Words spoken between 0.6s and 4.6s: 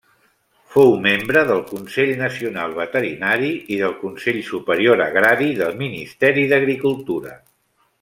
Fou membre del Consell Nacional Veterinari i del Consell